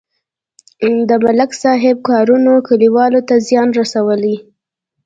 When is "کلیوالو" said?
2.67-3.21